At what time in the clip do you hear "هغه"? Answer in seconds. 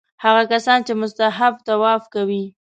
0.23-0.43